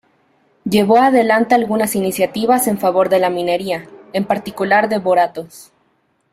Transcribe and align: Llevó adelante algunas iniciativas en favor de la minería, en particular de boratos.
Llevó 0.65 0.97
adelante 0.97 1.53
algunas 1.53 1.95
iniciativas 1.95 2.65
en 2.65 2.79
favor 2.79 3.07
de 3.09 3.19
la 3.19 3.29
minería, 3.29 3.87
en 4.13 4.25
particular 4.25 4.89
de 4.89 4.97
boratos. 4.97 5.71